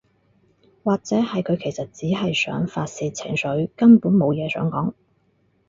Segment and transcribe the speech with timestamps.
[0.83, 4.93] 或者係佢其實只係想發洩情緒，根本無嘢想講